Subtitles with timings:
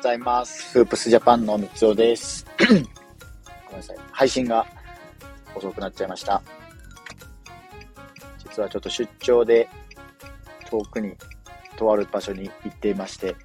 [0.00, 0.72] ございます。
[0.72, 2.46] フープスジャパンの三つおです。
[2.58, 2.84] ごめん
[3.76, 3.96] なさい。
[4.12, 4.66] 配信が
[5.54, 6.40] 遅くなっちゃいました。
[8.38, 9.68] 実はちょっと出張で
[10.70, 11.14] 遠くに、
[11.76, 13.36] とある場所に行っていまして、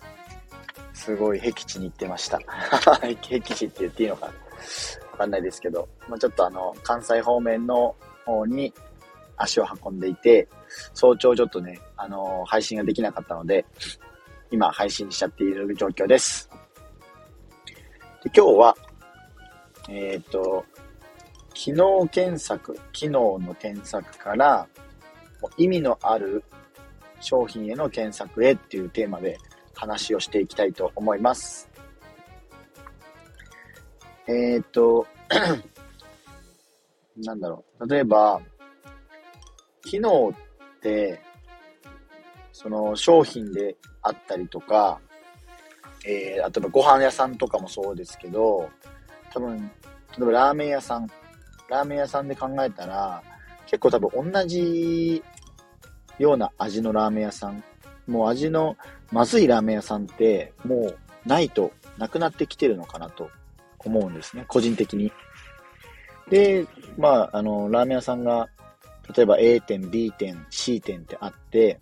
[0.93, 2.39] すごい僻地に行ってました。
[3.03, 4.31] 僻地って言っていいのかわ
[5.17, 8.73] かんないですけど、まあ、ちょっとあの、関西方面の方に
[9.35, 10.47] 足を運んでいて、
[10.93, 13.65] 早朝ちょっとね、あのー、配信ができなかったので、
[14.51, 16.49] 今配信しちゃっている状況です。
[18.33, 18.75] 今日は、
[19.87, 20.65] えっ、ー、と、
[21.53, 24.67] 機能検索、機能の検索から、
[25.57, 26.43] 意味のある
[27.21, 29.37] 商品への検索へっていうテーマで
[29.75, 31.69] 話をしていきたいと思います。
[34.27, 35.05] えっ、ー、と、
[37.17, 37.87] なんだろう。
[37.87, 38.41] 例えば、
[39.83, 41.21] 機能って、
[42.51, 44.99] その商品であったりとか、
[46.07, 48.69] えー、例えばご飯屋さんとかもそうですけど、
[49.33, 51.07] 多分、例えばラーメン屋さん、
[51.69, 53.23] ラーメン屋さんで考えたら、
[53.65, 55.23] 結構多分同じ
[56.19, 57.63] ような味のラーメン屋さん、
[58.07, 58.77] もう味の
[59.11, 63.29] まずいラーメン屋さんってもうないとなくなってきてるのかなと
[63.79, 65.11] 思うんですね、個人的に。
[66.29, 66.65] で、
[66.97, 68.49] まあ、あの、ラーメン屋さんが、
[69.15, 71.79] 例えば A 店、B 店、C 店ってあって、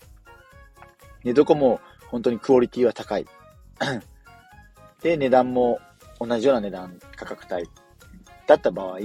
[1.23, 3.25] で、どこも本当にクオリティは高い。
[5.03, 5.79] で、値段も
[6.19, 7.69] 同じような値段、価格帯
[8.47, 8.99] だった場合、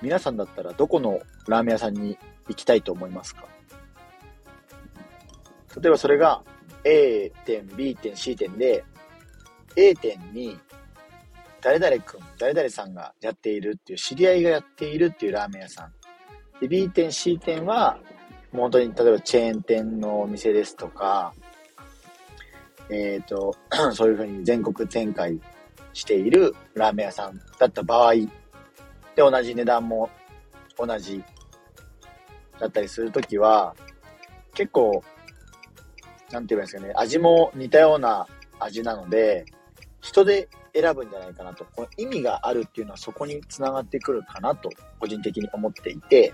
[0.00, 3.46] 皆さんだったらどこのラーメン屋さんに行きたいと思いますか？
[5.80, 6.42] 例えばそれが
[6.84, 8.84] A 店、B 店、C 店で、
[9.76, 10.58] A 店に
[11.60, 15.92] 誰々君、誰々さんがやっているっていう、知り合いがやっているっていうラーメン屋さん。
[16.60, 17.98] で、B 店、C 店は、
[18.50, 21.32] もう本当に、例えばチェーン店のお店ですとか、
[22.90, 23.56] えっ、ー、と、
[23.92, 25.40] そういうふうに全国展開
[25.92, 28.28] しているラーメン屋さんだった場合、で、
[29.16, 30.10] 同じ値段も
[30.78, 31.22] 同じ
[32.58, 33.74] だったりするときは、
[34.54, 35.02] 結構、
[36.30, 38.26] なんて言えばいいんですかね、味も似たような
[38.58, 39.44] 味なので、
[40.00, 46.32] 人で選ぶんじゃないかなと、この意味があるっていうのはそこにつながってくるかなと、個人的に思っていて、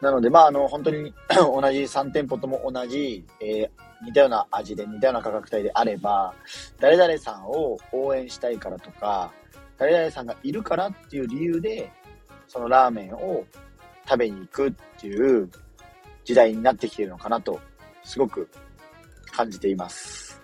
[0.00, 3.70] なので、まあ、あの、本当に 同じ3店舗とも同じ、えー、
[4.04, 6.34] 似たような味で似たような価格帯であれば、
[6.78, 9.32] 誰々さんを応援したいからとか、
[9.76, 11.90] 誰々さんがいるからっていう理由で、
[12.46, 13.44] そのラーメンを
[14.08, 15.50] 食べに行くっていう
[16.24, 17.60] 時代になってきてるのかなと、
[18.02, 18.48] すごく
[19.30, 20.40] 感じています。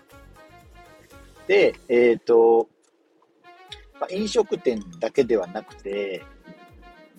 [1.47, 2.67] で、えっ、ー、と、
[3.99, 6.23] まあ、飲食店だけではなくて、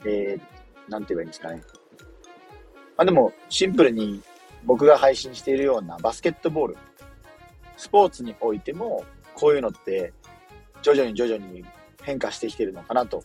[0.04, 1.62] えー、なんて言えばいいんですかね。
[2.96, 4.22] まあでも、シンプルに
[4.66, 6.76] 僕が配信しているようなバスケットボール、
[7.76, 9.04] スポーツにおいても、
[9.34, 10.12] こういうのって
[10.82, 11.64] 徐々に徐々に
[12.02, 13.22] 変化してきてるのかなと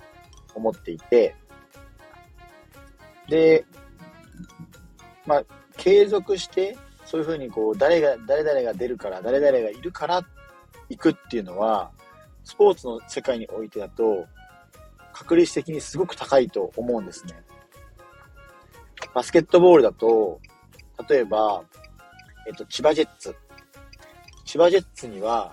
[0.54, 1.36] 思っていて、
[3.28, 3.66] で、
[5.26, 5.44] まあ、
[5.78, 10.22] 継続して、そういうふうにこう、誰が、誰々が出るから、誰々がいるから
[10.90, 11.92] 行くっていうのは、
[12.44, 14.26] スポーツの世界においてだと、
[15.14, 17.34] 確率的にすごく高いと思うんですね。
[19.14, 20.40] バスケットボールだと、
[21.10, 21.64] 例えば、
[22.48, 23.36] えっと、千葉ジェッツ。
[24.46, 25.52] 千葉ジェッツには、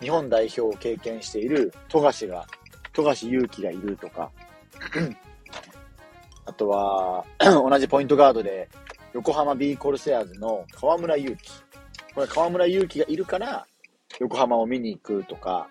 [0.00, 2.46] 日本代表を経験している富樫が、
[2.92, 4.30] 富樫勇樹がいるとか、
[6.46, 8.68] あとは、 同じポイントガードで、
[9.12, 11.50] 横浜 B コルセアーズの河村勇輝。
[12.14, 13.66] これ河村勇輝がいるから、
[14.18, 15.68] 横浜を見に行くとか、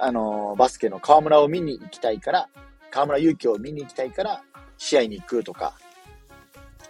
[0.00, 2.48] あの、バスケの河村を見に行きたいから、
[2.90, 4.42] 河村勇輝を見に行きたいから、
[4.76, 5.74] 試合に行くとか、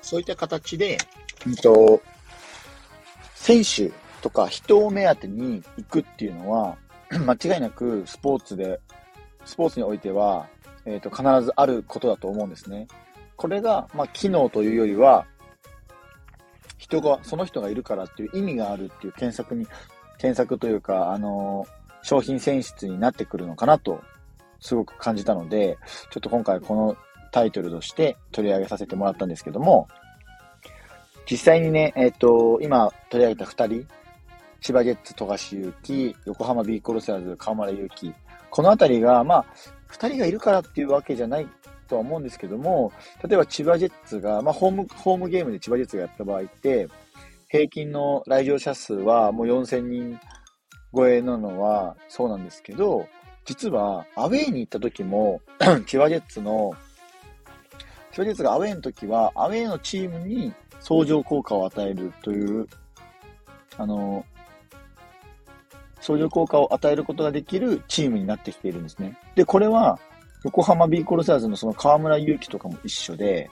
[0.05, 0.99] そういった形で、
[1.47, 2.01] うんと、
[3.35, 6.77] 選手とか人を目当てに行くっていうのは、
[7.11, 8.81] 間違いなくスポーツで、
[9.45, 10.47] スポーツにおいては、
[10.85, 12.87] えっ、ー、と、必ずあることだと思うんですね。
[13.37, 15.27] これが、まあ、機能というよりは、
[16.77, 19.67] 人が、その人がいるからっていう意味があるっていう検索に
[20.19, 24.03] 検索というか、あのー、商品選出になってくるのかなと、
[24.61, 25.79] すごく感じたので、
[26.11, 26.97] ちょっと今回この
[27.35, 29.89] タイトルとして取り上げさせてもらったんですけども、
[31.29, 33.89] 実際にね、えっ、ー、と、今取り上げた2人、
[34.61, 38.15] 千葉ジェッツ、富樫勇樹、横浜ビーコルセアーズ、河村勇樹、
[38.51, 39.47] このあたりが、まあ、
[39.91, 41.49] 2人がいるからっていうわけじゃない
[41.89, 42.93] とは思うんですけども、
[43.27, 46.89] 例えば千葉ジェッツが、まあ、ホーム、ホームゲームで千葉ジェッツがやった場合って、
[47.49, 50.21] 平均の来場者数はもう4000人
[50.95, 53.09] 超えなのはそうなんですけど、
[53.45, 55.41] 実はアウェイに行った時も、
[55.87, 56.75] 千葉ジェッツの、
[58.15, 62.69] 千葉ジェッツがアウェイの時は、アウェイのチームに相乗効果を与えるという、
[63.77, 64.25] あの、
[66.01, 69.19] 相乗効果を与えることができるチームになってきているんですね。
[69.35, 69.99] で、これは、
[70.45, 73.51] 横浜ビーコルサーズのその河村勇輝とかも一緒で、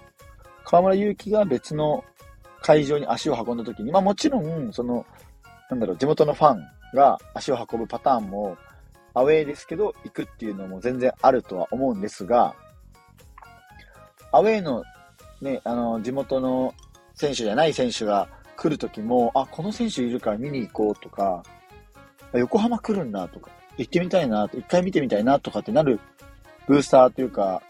[0.64, 2.04] 河村勇輝が別の
[2.60, 5.04] 会場に足を運んだ時に、まあもちろん、その、
[5.70, 6.62] なんだろう、地元のファン
[6.94, 8.56] が足を運ぶパターンも、
[9.12, 12.54] アウェーですけど、行くっていうのも全然あるとは思うんですが、
[14.32, 14.84] アウェーの
[15.40, 16.74] ね、あの、地元の
[17.14, 21.42] 選手じゃない選手が来るときも、あ、この選手いるから見に行こうとか、
[22.32, 26.00] 横浜来るんだとか、行ってみたいな、一回見てみたいなとかってなる
[26.66, 27.62] ブースターというか、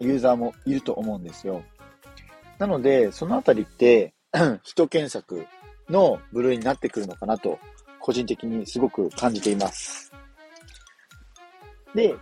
[0.00, 1.62] ユーザーもいると思うんですよ。
[2.58, 4.14] なので、そのあたりって、
[4.62, 5.46] 人検索
[5.90, 7.58] の部類になってくるのかなと、
[8.00, 10.12] 個人的にすごく感じています。
[11.94, 12.14] で、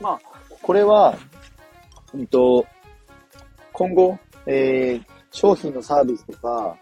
[0.00, 0.20] まあ、
[0.62, 1.16] これは、
[2.14, 2.66] うんと、
[3.78, 6.76] 今後、えー、商品のサービスとか、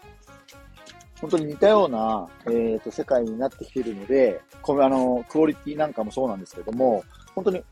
[1.21, 7.03] 本当に似たような、えーと、世界になってきているので、これあの、クオリティなんかもそうなんですけども、
[7.35, 7.63] 本当に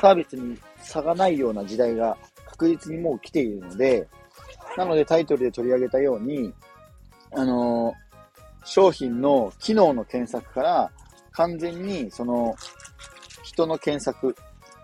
[0.00, 4.08] サービスに差がないような時代が確実にもう来ているので、
[4.76, 6.52] なのでタイトルで取り上げたように、
[7.36, 7.94] あの
[8.64, 10.90] 商品の機能の検索から
[11.30, 12.56] 完全にその
[13.44, 14.34] 人の検索、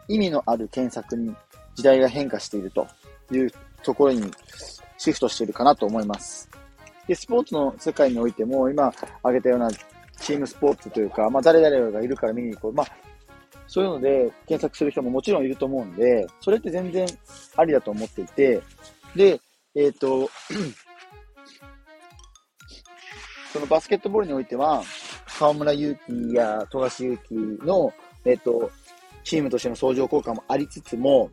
[0.06, 1.34] 意味のある検索に
[1.74, 2.86] 時代が変化していると
[3.32, 3.50] いう
[3.82, 4.30] ところに
[4.96, 6.48] シフトしているかなと思います。
[7.06, 8.92] で、スポーツの世界においても、今
[9.22, 9.70] 挙げたような
[10.20, 12.72] チームスポーツというか、まあ、誰々がいるから見に行こう。
[12.72, 12.86] まあ、
[13.66, 17.06] そういうので検索する人ももちろんいると思うんで、それって全然
[17.56, 18.60] ありだと思っていて、
[19.14, 19.40] で、
[19.74, 20.28] えっ、ー、と、
[23.52, 24.82] そのバスケットボールにおいては、
[25.38, 27.34] 河村勇輝や富樫勇樹
[27.64, 27.92] の、
[28.24, 28.70] えっ、ー、と、
[29.22, 31.30] チームとしての相乗効果もありつつも、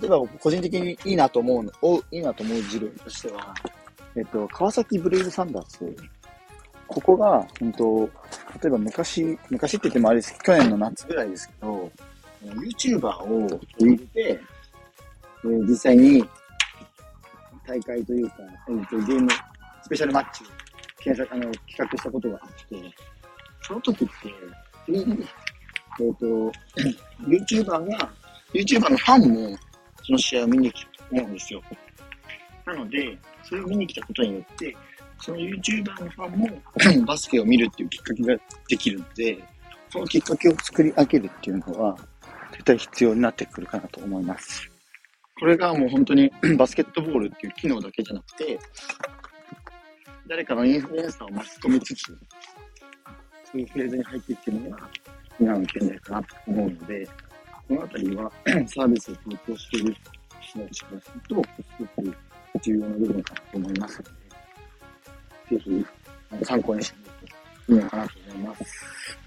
[0.00, 3.54] 例えば個人的にいいなと思うの、おいいなと思う事例としては、
[4.14, 5.84] えっと、川崎ブレイブサンダース。
[6.86, 8.10] ここが、本当
[8.62, 11.90] 例えば昔、昔って言ってもあれです、去年の夏ぐらいですけど、
[12.44, 14.40] YouTuber を入れて、
[15.44, 16.24] えー、実際に
[17.66, 18.36] 大会というか、
[18.68, 19.30] えー、とゲーム、
[19.82, 20.46] スペシャルマッチを
[21.02, 22.94] 検索、あの、企画したことがあって、
[23.62, 24.14] その時って、
[24.88, 26.52] えっ、ー、と、
[27.26, 28.10] YouTuber が、
[28.52, 29.58] YouTuber のファンも
[30.06, 31.62] その試合を見に来たと思うんですよ。
[32.64, 34.76] なので、それを見に来たことによって、
[35.20, 38.36] その YouTuber のファンも バスケを見るっていうきっかけが
[38.68, 39.38] できるので、
[39.90, 41.96] そのきっかけを作り上げるっていうのは、
[42.52, 44.70] 絶対必要になってくるかなと思います。
[45.38, 48.58] これがもう本当に バスケットボールっていう機能だけじゃなくて、
[50.28, 52.16] 誰かのインフルエンサーを巻き込みつつ、そ
[53.54, 54.90] ういうフェーズに入っていってるのが、
[55.40, 57.08] 今の現在かなと思うので、
[57.68, 58.30] このあたりは
[58.68, 59.96] サービスを提供している
[60.40, 62.16] 人たちからすると、すごく
[62.62, 64.04] 重要な部分かなと思いますの
[65.50, 65.86] で、ぜひ
[66.44, 67.12] 参考にしてみる
[67.66, 69.18] といいのかなと思います。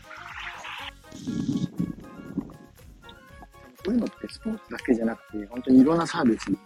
[3.85, 6.57] こういうのってスポーツだけじゃなくて、本当にいろんなサービスに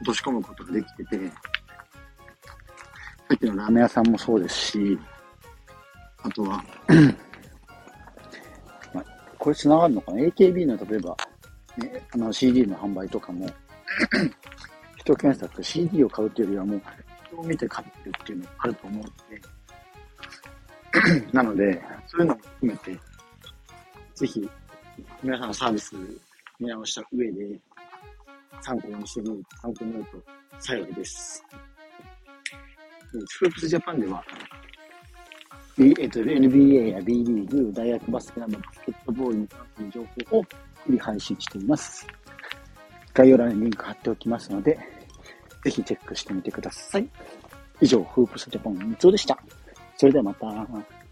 [0.00, 1.34] 落とし込むことができてて、さ
[3.34, 4.98] っきのラーメン屋さんもそうですし、
[6.22, 6.64] あとは、
[9.44, 11.14] これ繋がるのかな ?AKB の例えば、
[11.76, 13.46] ね、あの CD の販売とかも
[14.96, 16.82] 人検索、CD を買うっていうよりはもう、
[17.26, 19.10] 人を見て買ってるっていうのがあると思うの
[21.20, 22.98] で、 なので、そういうのも含めて、
[24.14, 24.48] ぜひ、
[25.22, 25.94] 皆さんのサービス
[26.58, 27.60] 見直した上で、
[28.62, 30.22] 参考にしてみる、参考になると
[30.58, 31.44] 幸いです。
[33.12, 34.24] フープスジャパンでは、
[35.76, 40.42] えっと、NBA や B リーグ、大学バスケなどバスケットボールに関する情報を
[40.86, 42.06] 日々配信しています。
[43.12, 44.78] 概要欄にリンク貼っておきますので、
[45.64, 47.08] ぜひチェックしてみてください。
[47.80, 49.36] 以上、フープスジャポン、三つでした。
[49.96, 51.03] それではまた。